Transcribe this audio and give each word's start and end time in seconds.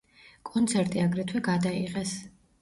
კონცერტი 0.49 1.03
აგრეთვე 1.03 1.43
გადაიღეს. 1.49 2.17